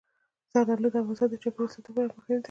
زردالو 0.53 0.87
د 0.93 0.95
افغانستان 1.01 1.29
د 1.31 1.35
چاپیریال 1.43 1.71
ساتنې 1.73 1.91
لپاره 1.93 2.09
مهم 2.17 2.25
دي. 2.35 2.39